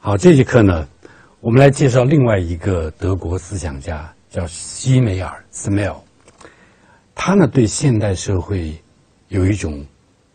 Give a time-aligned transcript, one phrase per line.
[0.00, 0.86] 好，这节课呢，
[1.40, 5.96] 我们来介绍另外一个德国思想家，叫西梅尔 （Smell）。
[7.16, 8.80] 他呢，对现代社会
[9.26, 9.84] 有一种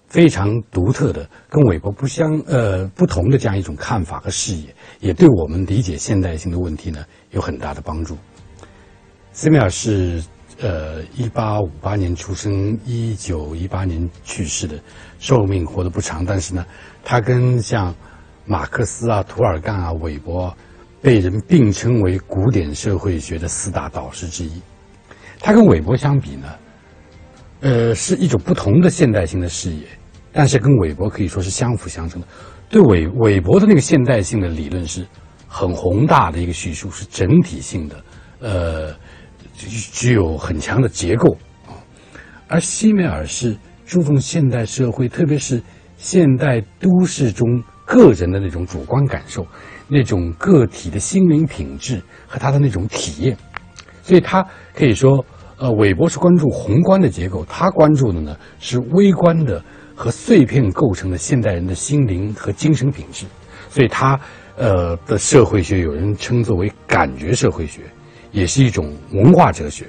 [0.09, 8.17] 非常独特的、跟韦伯不相呃不同的这样一种看法和视野，也对我们理解现代性的问题呢有很大的帮助。
[9.31, 10.21] 斯梅尔是
[10.59, 14.77] 呃一八五八年出生，一九一八年去世的，
[15.19, 16.65] 寿命活得不长，但是呢，
[17.01, 17.95] 他跟像
[18.45, 20.55] 马克思啊、涂尔干啊、韦伯，
[21.01, 24.61] 被人并称为古典社会学的四大导师之一。
[25.39, 26.47] 他跟韦伯相比呢？
[27.61, 29.85] 呃，是一种不同的现代性的视野，
[30.33, 32.27] 但是跟韦伯可以说是相辅相成的。
[32.69, 35.05] 对韦韦伯的那个现代性的理论是
[35.47, 38.03] 很宏大的一个叙述，是整体性的，
[38.39, 38.93] 呃，
[39.55, 41.37] 具具有很强的结构
[41.67, 41.71] 啊。
[42.47, 45.61] 而西梅尔是注重现代社会，特别是
[45.97, 47.47] 现代都市中
[47.85, 49.45] 个人的那种主观感受，
[49.87, 53.37] 那种个体的心灵品质和他的那种体验，
[54.01, 54.45] 所以他
[54.75, 55.25] 可以说。
[55.55, 59.63] 呃，韦伯是关注宏观的结构，他关注的呢是微观的
[59.95, 63.25] 和碎片构成的现代人的心灵和精神品质，
[63.69, 64.19] 所以他
[64.57, 67.81] 呃的社会学有人称作为感觉社会学，
[68.31, 69.85] 也是一种文化哲学。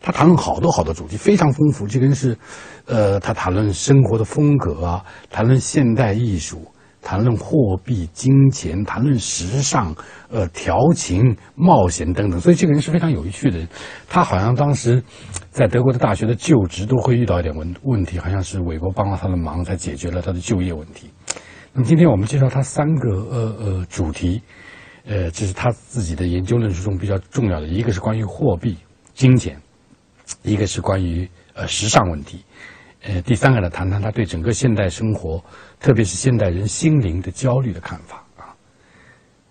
[0.00, 1.88] 他谈论好多好多主题，非常丰富。
[1.88, 2.36] 这个人是，
[2.84, 6.62] 呃，他谈论生活的风格啊，谈论现代艺术。
[7.06, 9.94] 谈论货币、金钱，谈论时尚，
[10.28, 13.68] 呃，调情、冒险等等，所以这个人是非常有趣的人。
[14.08, 15.00] 他好像当时
[15.48, 21.08] 在德国的大学的就职都会遇到一点问问题，好像是韦伯帮了他的忙，才解决了他的就业问题。
[21.72, 24.42] 那么今天我们介绍他三个呃呃主题，
[25.04, 28.76] 呃，这是他自己的研究论述中比较重要的，一个是关于货币、
[29.14, 29.56] 金钱，
[30.42, 32.44] 一个是关于呃时尚问题。
[33.08, 35.40] 呃，第三个呢，谈谈他对整个现代生活，
[35.78, 38.50] 特别是现代人心灵的焦虑的看法啊。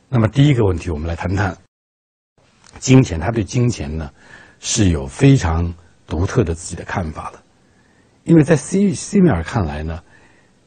[0.09, 1.57] 那么第一个问题，我们来谈谈
[2.79, 3.17] 金钱。
[3.17, 4.11] 他对金钱呢
[4.59, 5.73] 是有非常
[6.05, 7.41] 独特的自己的看法的，
[8.25, 10.03] 因为在西西米尔看来呢，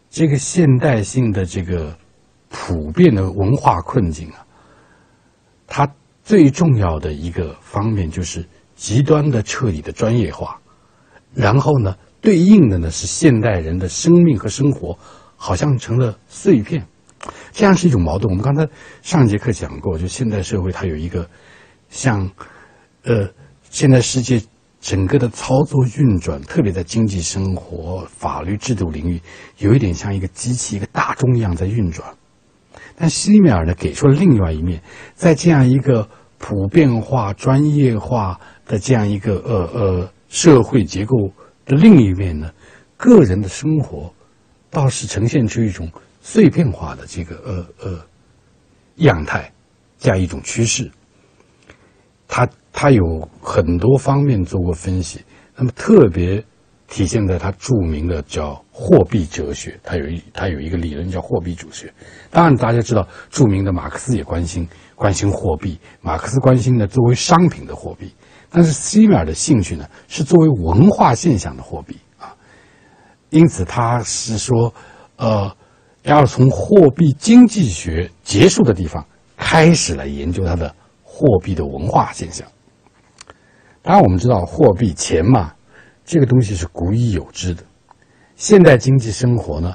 [0.09, 1.95] 这个现代性的这个
[2.49, 4.47] 普遍的文化困境啊，
[5.67, 5.87] 它
[6.23, 10.59] 最重要的一个方面就是极端的彻底的专业化，
[11.35, 11.95] 然后呢。
[12.21, 14.99] 对应的呢是现代人的生命和生活，
[15.37, 16.85] 好像成了碎片，
[17.53, 18.29] 这样是一种矛盾。
[18.31, 18.69] 我们刚才
[19.03, 21.29] 上节课讲过，就现代社会它有一个
[21.89, 22.29] 像，
[23.05, 23.29] 呃，
[23.71, 24.43] 现在世界
[24.81, 29.21] 整个的操作运转，特别在经济生活、法律制度领域，
[29.59, 32.13] 有一点像一个机器、一个大钟一样在运转。
[32.97, 34.83] 但西米尔呢给出了另外一面，
[35.15, 36.09] 在这样一个
[36.39, 41.15] 普遍化、专业化的这样一个呃呃社会结构。
[41.77, 42.51] 另一面呢，
[42.97, 44.13] 个人的生活
[44.71, 45.91] 倒是呈现出一种
[46.21, 48.07] 碎片化的这个呃呃
[48.97, 49.53] 样态，
[49.99, 50.91] 这样一种趋势。
[52.27, 55.21] 他他有很多方面做过分析，
[55.57, 56.45] 那么特别
[56.87, 61.93] 体现在他著名的叫货币哲学，他有一他有一个理论叫货币哲学。
[62.31, 68.13] 当然大家知道，著名的马克思也关心关心货币，马克思关心的作为商品的货币。
[68.51, 72.35] 但是西米尔的兴趣呢，是作为文化现象的货币啊，
[73.31, 74.73] 因此他是说，
[75.17, 75.55] 呃，
[76.05, 79.05] 要从货币经济学结束的地方
[79.37, 82.47] 开始来研究它的货币的文化现象。
[83.83, 85.53] 当然，我们知道货币钱嘛，
[86.05, 87.63] 这个东西是古已有之的，
[88.37, 89.75] 现代经济生活呢，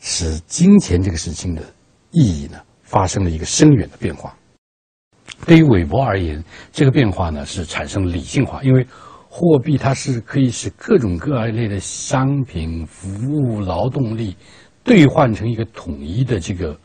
[0.00, 1.62] 使金钱这个事情的
[2.10, 4.34] 意义呢，发生了一个深远的变化。
[5.46, 8.86] 对于韦伯而言，这个变化呢是产生理性化，因为
[9.28, 14.36] 货币它是可以使各种各类的商品、服务、劳动力
[14.82, 16.76] 兑换成一个统一的这个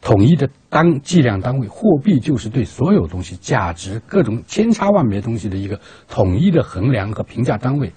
[0.00, 1.66] 统一的单计量单位。
[1.66, 7.90] 货币就是对所有东西价值各种千差万别东西的一个统一的衡量和评价单位，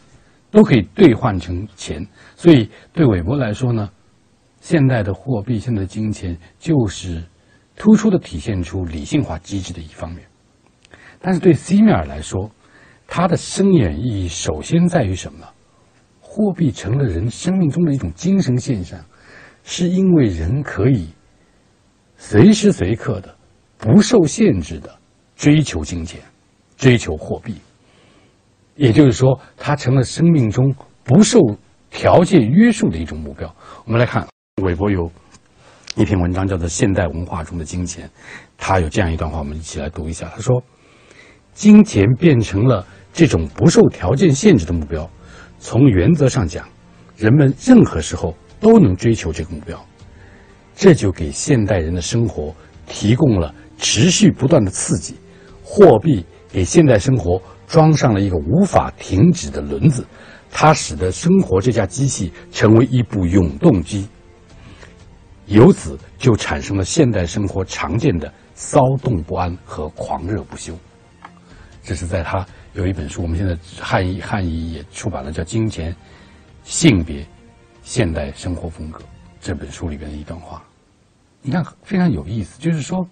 [0.50, 2.04] 都可以兑换成钱。
[2.36, 3.90] 所以对韦伯来说呢，
[4.62, 7.22] 现代的货币、现在的金钱就是。
[7.78, 10.28] 突出的体现出理性化机制的一方面，
[11.22, 12.50] 但是对西米尔来说，
[13.08, 15.46] 它的深远意义首先在于什么呢？
[16.20, 19.00] 货币成了人生命中的一种精神现象，
[19.64, 21.08] 是因为人可以
[22.18, 23.36] 随时随刻的、
[23.78, 24.98] 不受限制的
[25.36, 26.20] 追求金钱、
[26.78, 27.56] 追求货币。
[28.76, 31.40] 也就是说，它成了生命中不受
[31.92, 33.56] 条件约束的一种目标。
[33.86, 34.28] 我们来看，
[34.64, 35.12] 韦伯有。
[35.98, 38.06] 一篇文章叫做《现代文化中的金钱》，
[38.56, 40.32] 他有这样一段话，我们一起来读一下。
[40.36, 40.64] 他说
[41.56, 45.10] ：“金钱变成了这种不受条件限制的目标。
[45.58, 46.70] 从原则上讲，
[47.16, 49.84] 人们任何时候都能追求这个目标。
[50.76, 52.56] 这就给现代人的生活
[52.86, 55.16] 提供了持续不断的刺激。
[55.64, 60.06] 货币给现代生活装上了一个无法停止的轮子，
[60.52, 64.08] 它使得生活这架机器成为一部永动机。
[65.48, 70.78] 由此就产生了现代生活常见的骚动不安和狂热不休。
[71.84, 75.96] 这是在他有一本书，我们现在汉译汉译也出版了，叫《金钱、
[76.64, 77.26] 性别、
[77.82, 79.00] 现代生活风格》
[79.40, 80.62] 这本书里边的一段话。
[81.42, 83.08] 你看非常有意思，就是说，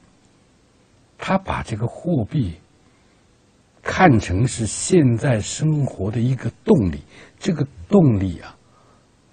[1.17, 2.53] 他把这个货币
[3.81, 6.99] 看成是现在生活的一个动力，
[7.39, 8.53] 这个动力啊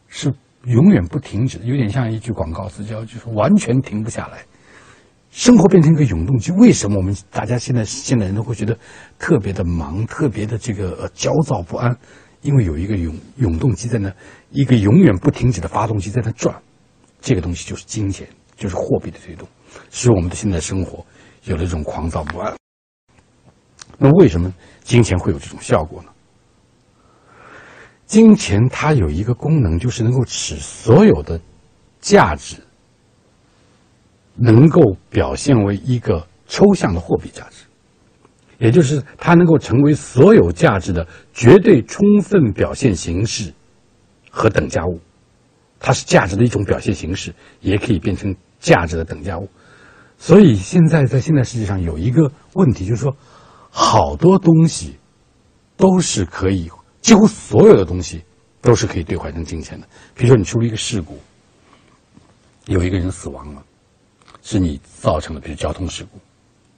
[0.07, 0.33] 是。
[0.65, 4.45] 永远不停止，有点像一句广告词，叫就是完全停不下来。
[5.31, 8.79] 生活变成一个永动机，为什么我们大家现在现代人都会觉得
[9.19, 11.97] 特别的忙，特别的这个焦躁不安？
[12.43, 14.13] 因为有一个永永动机在那，
[14.51, 16.55] 一个永远不停止的发动机在那转。
[17.21, 19.49] 这个东西就是金钱，就是货币的推动，
[19.91, 21.05] 使我们的现在生活
[21.45, 22.55] 有了这种狂躁不安。
[23.97, 26.12] 那为什么金钱会有这种效果呢？
[28.13, 31.41] 金钱它有一个功能，就是能够使所有的
[31.99, 32.57] 价值
[34.35, 37.65] 能够表现为一个抽象的货币价值，
[38.59, 43.51] 也就是它能够成为所有价值的绝对充分表现形式
[44.31, 45.01] 和等价物。
[45.81, 49.49] 它是价值的一种表现形式，也可以变成价值的等价物。
[50.19, 53.17] 所以现在在现在世界上有一个问题，就是说，
[53.71, 54.99] 好多东西
[55.79, 56.71] 都是可以。
[57.03, 58.25] 几乎所有的东西
[58.63, 59.87] 都是可以兑换成金钱的。
[60.15, 61.19] 比如说，你出了一个事故，
[62.67, 63.63] 有一个人死亡了，
[64.41, 66.19] 是你造成的，比如交通事故。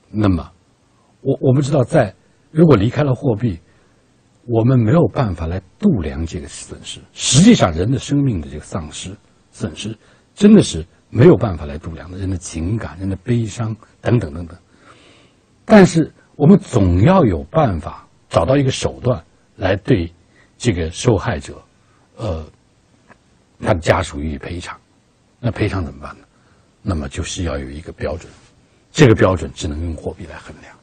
[0.08, 0.50] 那么，
[1.20, 2.12] 我我们知道，在
[2.50, 3.60] 如果离开了货币，
[4.46, 7.00] 我们没有办法来度量这个损失。
[7.12, 9.14] 实际上，人的生命的这个丧失、
[9.52, 9.94] 损失，
[10.34, 12.16] 真的是没有办法来度量的。
[12.16, 14.56] 人的情感、人的悲伤等等等等。
[15.66, 19.22] 但是，我们总要有办法找到一个手段。
[19.56, 20.12] 来对
[20.58, 21.62] 这个受害者，
[22.16, 22.44] 呃，
[23.60, 24.78] 他的家属予以赔偿，
[25.40, 26.24] 那赔偿怎么办呢？
[26.82, 28.30] 那么就是要有一个标准，
[28.92, 30.74] 这个标准只能用货币来衡量。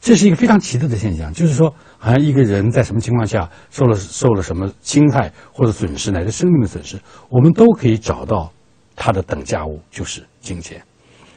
[0.00, 6.98] 这是一个非常奇特的现象，就是说，好像一个人在什么情况下受了受了什么侵害或者损失，乃至生命的损失，
[7.28, 8.52] 我们都可以找到
[8.94, 10.82] 他的等价物，就是金钱。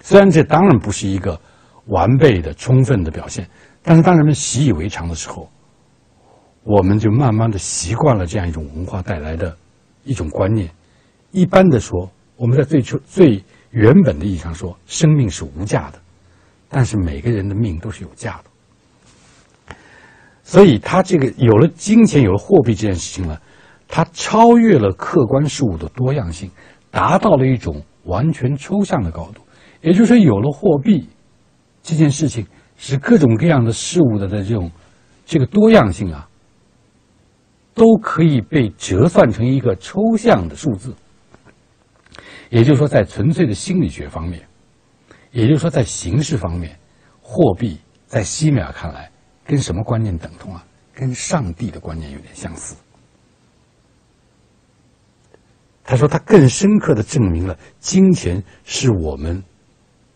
[0.02, 1.40] 虽然这当然不是一个
[1.86, 3.50] 完备的、充分的表现，
[3.82, 5.50] 但是当人们习以为常的时候。
[6.68, 9.56] 我们就慢慢的习惯了这样一种文化带来的
[10.04, 10.70] 一种观念。
[11.32, 13.42] 一般的说，我们在最初最
[13.72, 16.00] 原本的意义上说，生命是无价的，
[16.68, 19.76] 但是每个人的命都是有价的。
[20.44, 23.40] 所以，他这个有了金钱，有了货币这件事情呢，
[23.88, 26.52] 它超越了客观事物的多样性，
[26.92, 29.42] 达到了一种完全抽象的高度。
[29.82, 31.08] 也就是说，有了货币
[31.82, 34.70] 这件事情，使各种各样的事物的的这种
[35.26, 36.27] 这个多样性啊。
[37.78, 40.96] 都可以被折算成一个抽象的数字，
[42.50, 44.42] 也就是说，在纯粹的心理学方面，
[45.30, 46.76] 也就是说，在形式方面，
[47.22, 49.12] 货币在西米尔看来
[49.46, 50.66] 跟什么观念等同啊？
[50.92, 52.76] 跟上帝的观念有点相似。
[55.84, 59.44] 他说，他更深刻的证明了金钱是我们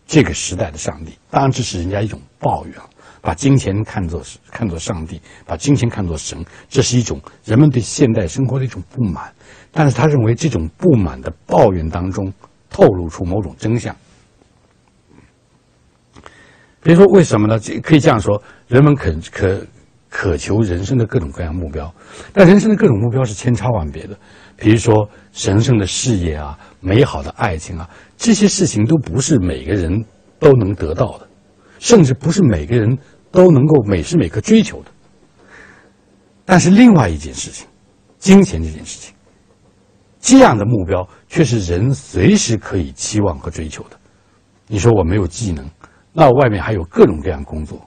[0.04, 1.16] 这个时代的上帝。
[1.30, 2.74] 当然，这是人家一种抱怨。
[3.22, 9.32] 把金钱看作是看作上帝，把金钱看作神，这是一种人们对现代生活的一种不满。
[9.70, 12.30] 但是他认为这种不满的抱怨当中
[12.68, 13.94] 透露出某种真相。
[16.82, 17.58] 比如说，为什么呢？
[17.58, 19.64] 这可以这样说：人们可可
[20.10, 21.94] 渴求人生的各种各样目标，
[22.32, 24.18] 但人生的各种目标是千差万别的。
[24.56, 30.04] 比如说，神圣的事业啊，美好的爱情啊，这些事情都不是每个人
[30.40, 31.28] 都能得到的，
[31.78, 32.98] 甚至不是每个人。
[33.32, 34.90] 都能够每时每刻追求的，
[36.44, 37.66] 但是另外一件事情，
[38.18, 39.14] 金钱这件事情，
[40.20, 43.98] 这样的目标却是人随时可以期望和追求的。
[44.68, 45.68] 你说我没有技能，
[46.12, 47.80] 那外面还有各种各样工作，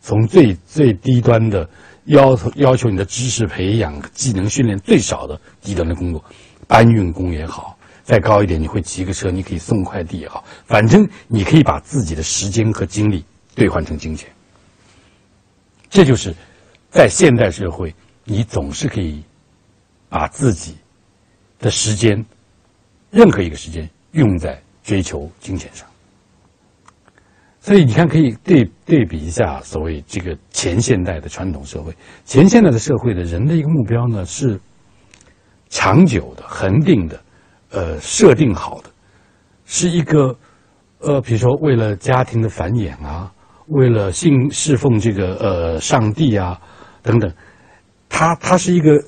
[0.00, 1.68] 从最最低端的
[2.04, 6.22] 要求要求你的知识培养、技能训练最少的低端的工作，
[6.66, 14.28] 搬运工也好，再高一点你会骑个车，你可以送快递也好，反正你可以把自己的时间和精力兑换成金钱。
[15.90, 16.32] 这就是，
[16.88, 17.92] 在现代社会，
[18.24, 19.22] 你总是可以
[20.08, 20.76] 把自己
[21.58, 22.24] 的时间，
[23.10, 25.84] 任何一个时间用在追求金钱上。
[27.60, 31.94] 所以你看，可以对对比一下所谓这个前现代的传统社会，
[32.24, 34.58] 前现代的社会的人的一个目标呢是
[35.68, 37.20] 长久的、恒定的，
[37.70, 38.90] 呃，设定好的，
[39.66, 40.34] 是一个
[41.00, 43.30] 呃，比如说为了家庭的繁衍啊，
[43.70, 46.60] 为了信侍奉这个呃上帝啊
[47.02, 47.32] 等等，
[48.08, 49.02] 它它是一个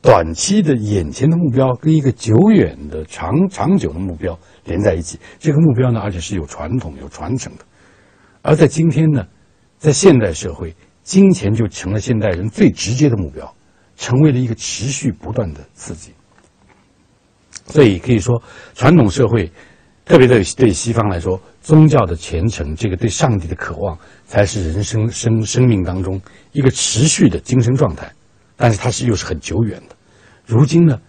[0.00, 5.18] 短期的眼前的目标跟一个久远的长长久的目标连在一起。
[5.38, 7.64] 这个目标呢，而且是有传统有传承的。
[8.42, 9.26] 而在今天呢，
[9.78, 13.54] 在现代社会，金钱就成了现代人最直接的目标，
[13.96, 16.12] 成为了一个持续不断的刺激。
[17.66, 18.42] 所以可以说，
[18.74, 19.50] 传统社会，
[20.04, 28.12] 特别对对西方来说，宗教的虔诚，这个对上帝的渴望，才是人生生生命当中一个持续的精神状态。
[28.56, 29.96] 但是它是又是很久远的。
[30.44, 31.00] 如今呢，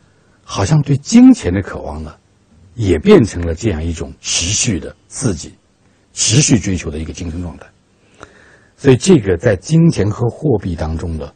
[0.43, 2.15] 好像对金钱的渴望呢，
[2.75, 5.53] 也变成了这样一种持续的刺激，
[6.13, 7.65] 持续追求的一个精神状态。
[8.77, 11.31] 所以这个在金钱和货币当中呢，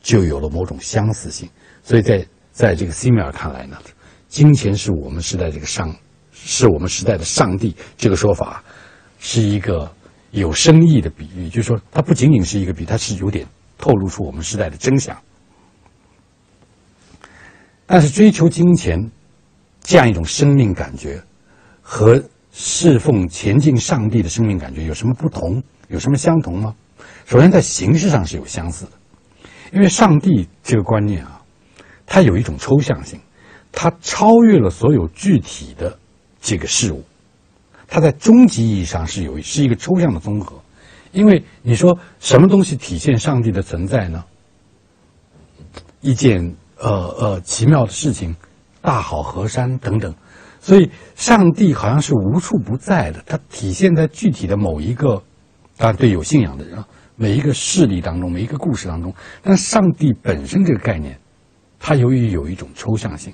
[0.00, 1.48] 就有了某种相似性。
[1.82, 3.76] 所以在在这个西米尔看来呢。
[4.28, 5.94] 金钱是我们时代这个上，
[6.44, 7.74] 是我们时代的上帝。
[7.96, 8.62] 这个说法
[9.18, 9.90] 是一个
[10.30, 13.46] 有深意的比喻，就是说，它不仅仅是一个比，它是有点
[13.78, 15.16] 透露出我们时代的真相。
[17.86, 19.10] 但是，追求金钱
[19.80, 21.22] 这样一种生命感觉，
[21.80, 22.22] 和
[22.52, 25.62] 侍奉前进上帝的生命感觉有什么不同？
[25.88, 26.74] 有什么相同吗？
[27.26, 28.92] 首先，在形式上是有相似的，
[29.72, 31.42] 因为上帝这个观念啊，
[32.06, 33.20] 它有一种抽象性。
[33.74, 35.98] 它超越了所有具体的
[36.42, 37.04] 这个事物，
[37.86, 40.60] 它在终极意义上是有是一个抽象的综合，
[41.12, 44.24] 因为你说什么东西体现上帝的存在呢？
[46.00, 48.34] 一件呃呃奇妙的事情，
[48.80, 50.12] 大好河山等等，
[50.60, 55.22] 所以上帝好像是无处不在的，它体现在具体的某一个，
[55.76, 56.84] 当然对有信仰的人，
[57.14, 61.16] 每一个事例当中，每一个故事当中，但上帝本身这个概念，
[61.78, 63.32] 它由于有一种抽象性。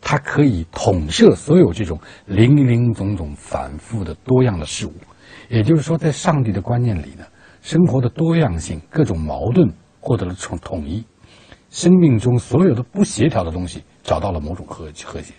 [0.00, 4.92] 它可以统摄所有这种零零总总、反复的多样的事物，
[5.48, 7.24] 也就是说，在上帝的观念里呢，
[7.62, 9.68] 生活的多样性、各种矛盾
[10.00, 11.04] 获得了统统一，
[11.70, 15.32] 生命中所有的不协调的东西找到了某种和和谐。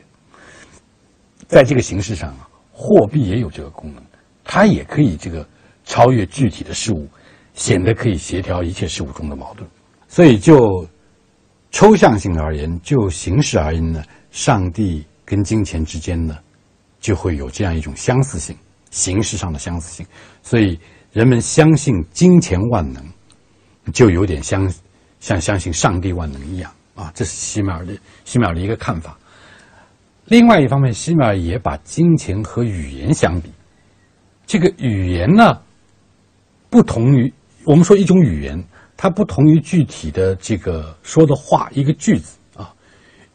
[1.47, 4.03] 在这个形式上啊，货币也有这个功能，
[4.43, 5.47] 它也可以这个
[5.85, 7.07] 超越具体的事物，
[7.53, 9.69] 显得可以协调一切事物中的矛盾。
[10.09, 10.85] 所以，就
[11.77, 14.03] 抽象性而言，就形式而言呢。
[14.31, 16.35] 上帝跟金钱之间呢，
[16.99, 18.57] 就会有这样一种相似性，
[18.89, 20.03] 形式上的相似性。
[20.41, 20.79] 所以
[21.13, 23.05] 人们相信金钱万能，
[23.93, 24.67] 就有点相
[25.19, 27.11] 像相信上帝万能一样啊。
[27.13, 29.15] 这是西米尔的西米尔的一个看法。
[30.25, 33.51] 另外一方面，西米尔也把金钱和语言相比。
[34.47, 35.61] 这个语言呢，
[36.71, 37.31] 不同于
[37.65, 38.67] 我们说一种语言，
[38.97, 42.73] 它不同于具体的这个说的话一个句子啊。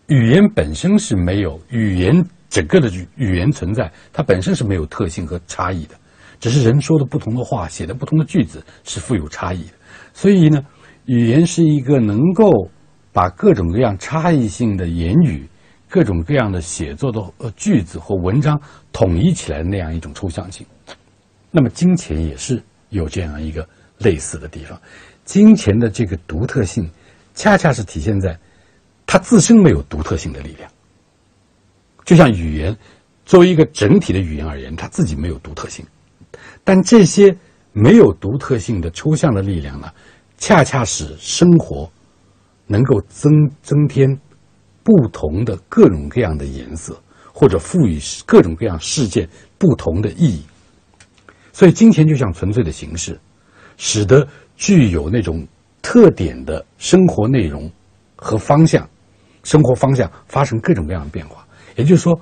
[0.08, 2.12] 语言本身是没有语言
[2.50, 5.94] 整个的语言存在，它本身是没有特性和差异的，
[6.40, 9.72] 只是人说的不同的话，写的不同的句子是富有差异的。
[10.12, 10.62] 所以呢，
[11.06, 12.50] 语言是一个能够
[13.12, 15.48] 把各种各样差异性的言语、
[15.88, 17.22] 各种各样的写作的
[17.56, 18.60] 句子或文章
[18.92, 20.66] 统一起来的那样一种抽象性。
[21.50, 23.66] 那么，金钱也是有这样一个
[23.98, 24.78] 类似的地方。
[25.24, 26.90] 金钱的这个独特性，
[27.34, 28.38] 恰恰是体现在。
[29.04, 30.70] 它自身没有独特性的力量，
[32.04, 32.74] 就像语言
[33.26, 35.84] 作为一个整体的语言而言，它自己没有独特性。
[36.64, 37.36] 但这些
[37.72, 39.90] 没有独特性的抽象的力量呢，
[40.38, 41.90] 恰恰使生活
[42.66, 43.30] 能够增
[43.62, 44.18] 增添
[44.82, 46.98] 不同的各种各样的颜色，
[47.34, 50.42] 或者赋予各种各样事件不同的意义。
[51.52, 53.20] 所以，金钱就像纯粹的形式，
[53.76, 54.26] 使得
[54.62, 55.44] 具有那种
[55.82, 57.68] 特点的生活内容
[58.14, 58.88] 和方向。
[59.42, 62.16] 生活方向发生各种各样的变化，也就是说，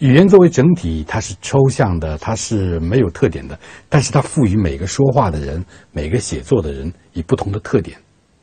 [0.00, 7.98] 语言作为整体，它是抽象的，它是没有特点的，但是它赋予每个说话的人、每个写作的人以不同的特点，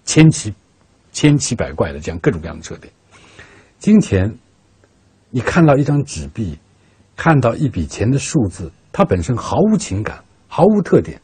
[0.05, 0.51] 千奇
[1.11, 2.91] 千奇百怪的这样各种各样的特点。
[3.77, 4.35] 金钱，
[5.29, 6.57] 你看到一张纸币，
[7.15, 11.21] 看到一笔钱的数字，它本身毫无情感，毫无特点，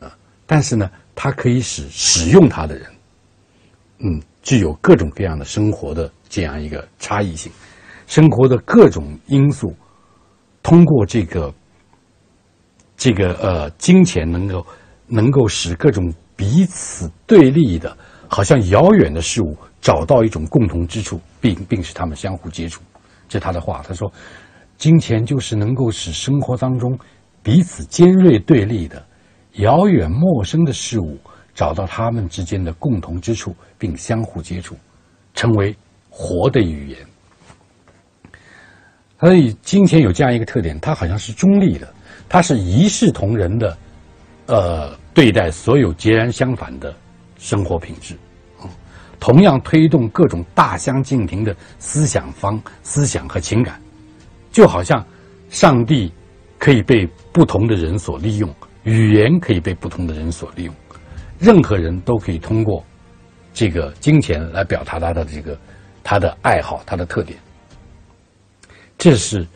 [0.00, 0.10] 啊，
[0.46, 2.86] 但是呢，它可以使使用它的人，
[3.98, 6.10] 嗯，具有各种各样的生活的。
[6.26, 7.52] 这样一个差异性，
[8.08, 9.72] 生活的各种因素，
[10.64, 11.54] 通过这个
[12.96, 14.66] 这个呃金钱，能够
[15.06, 22.82] 能够使各种彼此对立的、好像遥远的事物找到一种共同之处，并并使他们相互接触。
[23.28, 24.12] 这是他的话，他说
[24.76, 26.98] ：“金钱就是能够使生活当中
[27.44, 29.06] 彼此尖锐对立的、
[29.54, 31.18] 遥远陌生的事物
[31.54, 34.76] 找到他们之间的共同之处，并相互接触，
[35.34, 35.74] 成为。”
[36.16, 36.98] 活的语言，
[39.18, 41.92] 所以金钱有这样一个特点，它好像是中立的，
[42.28, 43.76] 它是一视同仁的，
[44.46, 46.94] 呃，对待所有截然相反的
[47.36, 48.14] 生活品质，
[49.18, 53.82] 同样推动各种大相径庭的思想方、思想和情感，
[54.52, 55.04] 就好像
[55.50, 56.12] 上帝
[56.60, 58.48] 可以被不同的人所利用，
[58.84, 60.74] 语言可以被不同的人所利用，
[61.38, 62.84] 任何人都可以通过
[63.52, 65.58] 这个金钱来表达他的这个
[66.02, 67.38] 他的爱好、他的特点。
[68.96, 69.46] 这是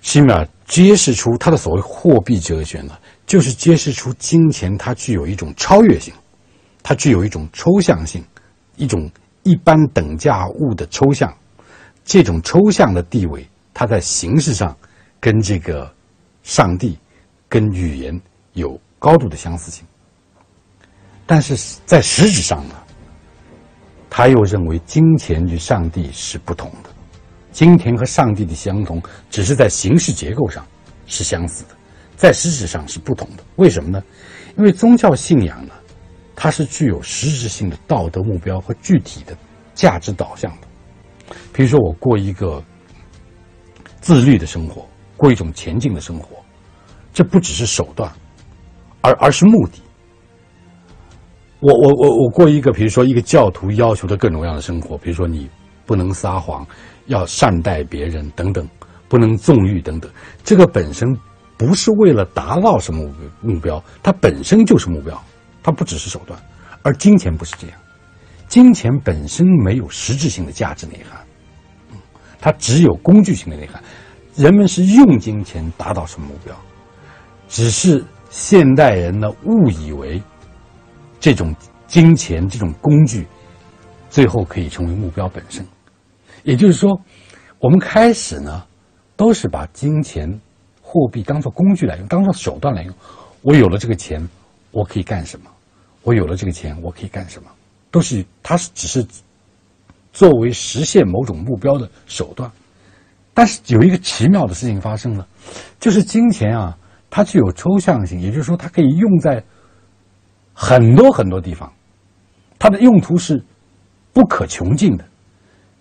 [0.00, 2.96] 西米尔揭示出他的所谓货币哲学呢，
[3.26, 6.14] 就是揭示出金钱它具有一种超越性，
[6.82, 8.24] 它具有一种抽象性，
[8.76, 9.10] 一种
[9.42, 11.32] 一般等价物的抽象。
[12.04, 14.76] 这种抽象的地位，它在形式上
[15.20, 15.92] 跟这个
[16.42, 16.98] 上帝、
[17.50, 18.18] 跟语言
[18.54, 19.84] 有高度的相似性，
[21.26, 21.54] 但是
[21.84, 22.74] 在实质上呢，
[24.08, 26.90] 他又认为金钱与上帝是不同的。
[27.50, 30.64] 金钱和上帝的相同，只是在形式结构上
[31.06, 31.70] 是相似的，
[32.16, 33.42] 在实质上是不同的。
[33.56, 34.00] 为什么呢？
[34.56, 35.74] 因为宗教信仰呢，
[36.36, 39.36] 它是具有实质性的道德目标和具体的
[39.74, 41.34] 价值导向的。
[41.52, 42.62] 比如说，我过一个
[44.00, 46.36] 自律的生活，过一种前进的生活，
[47.12, 48.10] 这不只是手段，
[49.00, 49.80] 而而是目的。
[51.60, 55.48] 我我我我过一个，比如说一个教徒要求的各种各样的生活，比如说你
[55.86, 56.66] 不能撒谎。
[57.06, 58.68] 要善待别人等等，
[59.08, 60.08] 不能纵欲等等。
[60.44, 61.08] 这个本身
[61.56, 63.04] 不是为了达到什么
[63.40, 65.20] 目标，它本身就是目标，
[65.60, 66.40] 它不只是手段。
[66.82, 67.76] 而金钱不是这样，
[68.46, 71.20] 金钱本身没有实质性的价值内涵，
[72.38, 73.82] 它只有工具性的内涵。
[74.36, 76.54] 人们是用金钱达到什么目标？
[77.50, 80.22] 只是现代人呢误以为
[81.18, 81.54] 这种
[81.88, 83.26] 金钱这种工具
[84.08, 85.66] 最后可以成为目标本身。
[86.44, 86.98] 也就是说，
[87.58, 88.64] 我们开始呢，
[89.16, 90.40] 都是把金钱、
[90.80, 92.94] 货币当做工具来用，当做手段来用。
[93.42, 94.26] 我有了这个钱，
[94.70, 95.50] 我可以干什么？
[96.02, 97.50] 我有了这个钱，我可以干什么？
[97.90, 99.04] 都是它是只是
[100.12, 102.50] 作为实现某种目标的手段。
[103.34, 105.26] 但是有一个奇妙的事情发生了，
[105.78, 106.76] 就是金钱啊，
[107.10, 109.42] 它具有抽象性，也就是说，它可以用在
[110.54, 111.70] 很多很多地方，
[112.58, 113.44] 它的用途是
[114.12, 115.04] 不可穷尽的。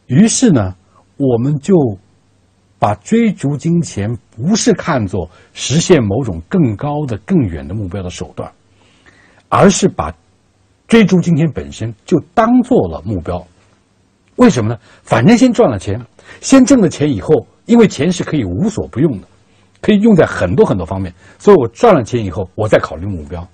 [0.07, 0.75] 于是呢，
[1.17, 1.75] 我们就
[2.79, 8.51] 把追逐金钱不是看作实现某种更高的、更远的目标的手段，
[9.49, 10.11] 而是把
[10.87, 13.45] 追逐金钱本身就当做了目标。
[14.37, 14.79] 为什么呢？
[15.03, 16.01] 反正先赚了钱，
[16.41, 19.27] 先挣了钱以后，因为钱是可以无所不用的，
[19.81, 23.47] 可以用在很多很多方面，所以我赚了钱以后，我再考虑目标。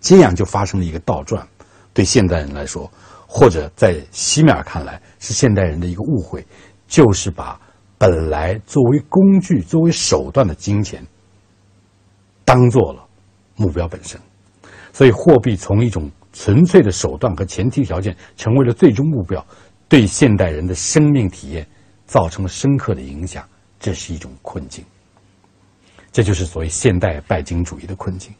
[0.00, 1.46] 这样就发生了一个倒转，
[1.94, 2.90] 对现代人来说。
[3.34, 6.44] 或者在西米尔看来是现代人的一个误会，
[6.86, 7.58] 就是把
[7.96, 11.02] 本来作为工具、作为手段的金钱
[12.44, 13.02] 当做了
[13.56, 14.20] 目标本身，
[14.92, 19.42] 所以货币从一种纯粹的手段和前提条件，成为了最终目标，
[19.88, 21.66] 对现代人的生命体验
[22.04, 23.42] 造成了深刻的影响。
[23.80, 24.84] 这是一种困境，
[26.12, 28.32] 这就是所谓现代拜金主义的困境。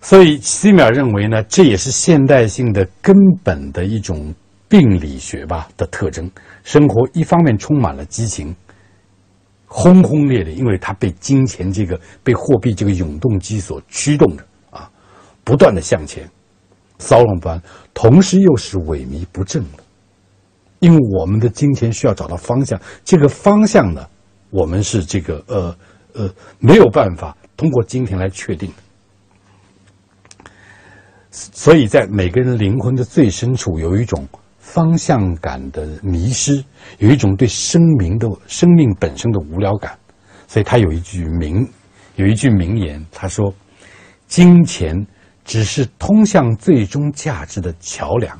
[0.00, 4.34] 所以，西米尔认为呢，这也是现代性的根本的一种
[4.68, 6.28] 病理学吧的特征。
[6.64, 8.54] 生活一方面充满了激情，
[9.66, 14.90] 轰轰烈烈，因为它被金钱这个、被货币这个永动机所驱动着啊，
[15.44, 16.28] 不断的向前，
[16.98, 17.58] 骚动不安；
[17.94, 19.84] 同时又是萎靡不振的，
[20.80, 24.04] 因为我们的金钱需要找到方向，这个方向呢，
[24.50, 25.76] 我们是这个呃
[26.14, 28.76] 呃没有办法通过金钱来确定的。
[31.30, 36.62] 所以在每个人灵魂的最深处，有一种方向感的迷失，
[36.98, 39.98] 有一种对生命的生命本身的无聊感。
[40.46, 41.66] 所以他有一句名，
[42.16, 43.54] 有一句名言，他说
[44.28, 44.94] ：“金钱
[45.44, 48.38] 只是通向最终价值的桥梁，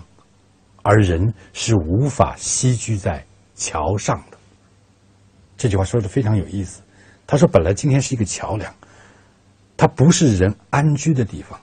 [0.83, 4.37] 而人是无法栖居在桥上的。”
[5.57, 6.83] 这句话说的非常有意思。
[7.33, 8.71] 他说：“本来今天是一个桥梁，
[9.75, 11.59] 它不是人安居的地方。”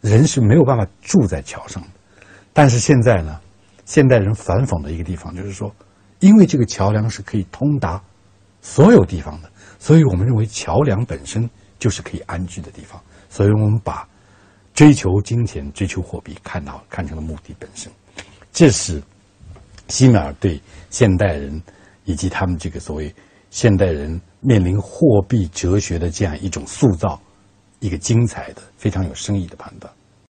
[0.00, 1.88] 人是没有办法住在桥上的，
[2.54, 3.38] 但是现在呢，
[3.84, 5.70] 现代人反讽的一个地方就是说，
[6.20, 8.02] 因为这个桥梁是可以通达
[8.62, 11.46] 所有地方的，所以我们认为桥梁本身
[11.78, 12.98] 就是可以安居的地方，
[13.28, 14.08] 所以我们把
[14.72, 17.92] 追求金钱、追求货币看到看成了目的本身。
[18.54, 19.02] 这是
[19.88, 21.62] 西米尔对现代人
[22.04, 23.14] 以及他们这个所谓
[23.50, 27.20] 现代人面临货币哲学的这样一种塑造。
[27.80, 29.92] 一个精彩的、非常有深意的判断。